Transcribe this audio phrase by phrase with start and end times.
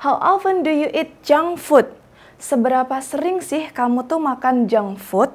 [0.00, 1.84] How often do you eat junk food?
[2.40, 5.28] Seberapa sering sih kamu tuh makan junk food?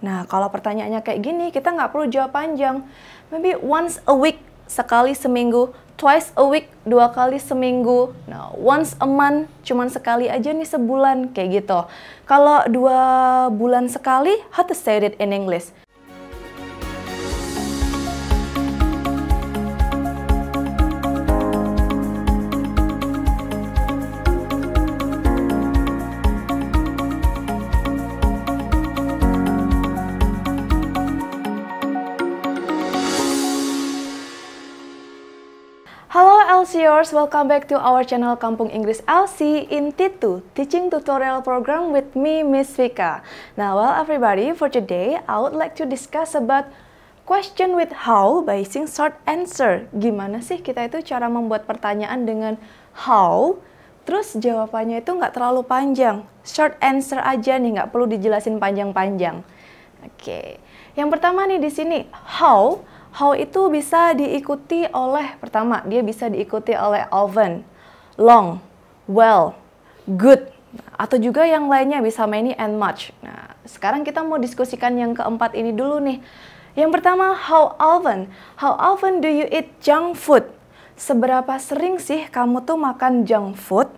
[0.00, 2.80] Nah, kalau pertanyaannya kayak gini, kita nggak perlu jawab panjang.
[3.28, 5.68] Maybe once a week, sekali seminggu,
[6.00, 8.16] twice a week, dua kali seminggu.
[8.24, 11.84] Nah, once a month, cuman sekali aja nih sebulan, kayak gitu.
[12.24, 13.00] Kalau dua
[13.52, 15.68] bulan sekali, how to say it in English?
[36.76, 42.12] LCers, welcome back to our channel Kampung Inggris LC in T2 Teaching Tutorial Program with
[42.12, 43.24] me, Miss Vika.
[43.56, 46.68] Now, well everybody, for today I would like to discuss about
[47.24, 49.88] question with how by using short answer.
[49.96, 52.60] Gimana sih kita itu cara membuat pertanyaan dengan
[52.92, 53.56] how,
[54.04, 56.28] terus jawabannya itu nggak terlalu panjang.
[56.44, 59.40] Short answer aja nih, nggak perlu dijelasin panjang-panjang.
[60.04, 60.48] Oke, okay.
[60.92, 62.84] yang pertama nih di sini, how
[63.16, 67.64] How itu bisa diikuti oleh, pertama, dia bisa diikuti oleh often,
[68.20, 68.60] long,
[69.08, 69.56] well,
[70.04, 70.52] good,
[71.00, 73.16] atau juga yang lainnya bisa many and much.
[73.24, 76.20] Nah, sekarang kita mau diskusikan yang keempat ini dulu nih.
[76.76, 78.28] Yang pertama, how often?
[78.60, 80.44] How often do you eat junk food?
[80.92, 83.88] Seberapa sering sih kamu tuh makan junk food?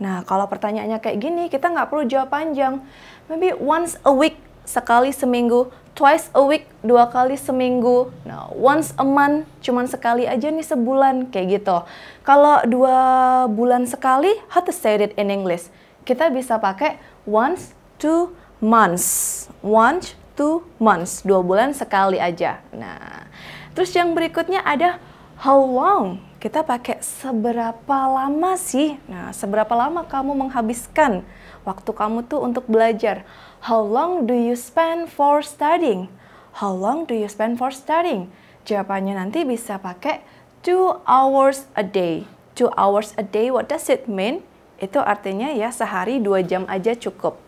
[0.00, 2.80] Nah, kalau pertanyaannya kayak gini, kita nggak perlu jawab panjang.
[3.28, 8.10] Maybe once a week, sekali seminggu, twice a week, dua kali seminggu.
[8.24, 11.76] Nah, once a month, cuman sekali aja nih sebulan, kayak gitu.
[12.24, 12.98] Kalau dua
[13.50, 15.68] bulan sekali, how to say it in English?
[16.02, 19.46] Kita bisa pakai once, two months.
[19.62, 21.22] Once, two months.
[21.22, 22.58] Dua bulan sekali aja.
[22.74, 23.28] Nah,
[23.76, 24.98] terus yang berikutnya ada
[25.42, 26.18] how long?
[26.42, 28.98] Kita pakai seberapa lama sih?
[29.06, 31.22] Nah, seberapa lama kamu menghabiskan
[31.62, 33.26] waktu kamu tuh untuk belajar?
[33.66, 36.10] How long do you spend for studying?
[36.58, 38.28] How long do you spend for studying?
[38.68, 40.22] Jawabannya nanti bisa pakai
[40.62, 42.28] two hours a day.
[42.52, 44.44] Two hours a day, what does it mean?
[44.82, 47.40] Itu artinya ya sehari dua jam aja cukup.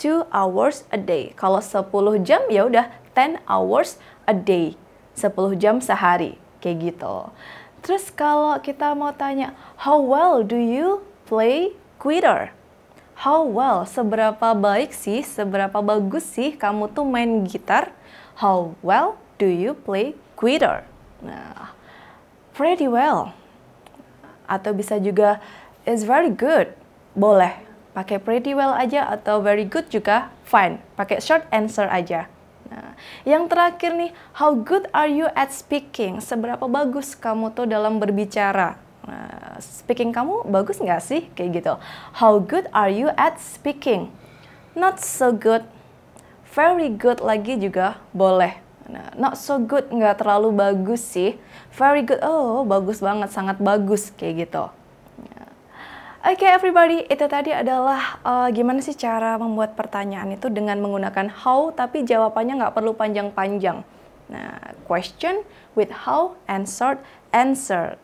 [0.00, 1.36] Two hours a day.
[1.38, 4.74] Kalau 10 jam ya udah 10 hours a day.
[5.14, 6.34] 10 jam sehari.
[6.58, 7.30] Kayak gitu.
[7.84, 9.52] Terus kalau kita mau tanya,
[9.84, 12.50] how well do you play quitter?
[13.14, 17.94] How well, seberapa baik sih, seberapa bagus sih kamu tuh main gitar?
[18.42, 20.82] How well do you play guitar?
[21.22, 21.70] Nah,
[22.58, 23.30] pretty well.
[24.50, 25.38] Atau bisa juga
[25.86, 26.74] is very good.
[27.14, 27.62] Boleh.
[27.94, 30.82] Pakai pretty well aja atau very good juga fine.
[30.98, 32.26] Pakai short answer aja.
[32.66, 34.10] Nah, yang terakhir nih,
[34.42, 36.18] how good are you at speaking?
[36.18, 38.83] Seberapa bagus kamu tuh dalam berbicara?
[39.04, 41.28] Nah, speaking kamu bagus nggak sih?
[41.36, 41.74] Kayak gitu.
[42.16, 44.08] How good are you at speaking?
[44.72, 45.68] Not so good.
[46.56, 48.64] Very good lagi juga boleh.
[48.84, 51.36] Nah, not so good nggak terlalu bagus sih.
[51.74, 54.64] Very good, oh bagus banget, sangat bagus kayak gitu.
[55.20, 55.48] Nah.
[56.24, 61.32] Oke okay, everybody, itu tadi adalah uh, gimana sih cara membuat pertanyaan itu dengan menggunakan
[61.32, 63.82] how, tapi jawabannya nggak perlu panjang-panjang.
[64.30, 65.44] Nah, question
[65.76, 67.00] with how and short
[67.34, 68.00] answer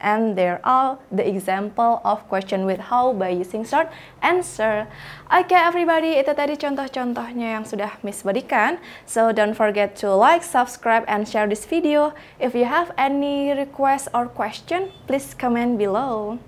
[0.00, 3.90] and there are the example of question with how by using short
[4.22, 4.86] answer.
[5.30, 8.80] Oke okay, everybody, itu tadi contoh-contohnya yang sudah Miss berikan.
[9.06, 12.16] So don't forget to like, subscribe, and share this video.
[12.42, 16.42] If you have any request or question, please comment below.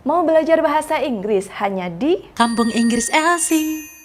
[0.00, 3.99] Mau belajar bahasa Inggris hanya di Kampung Inggris Elsie.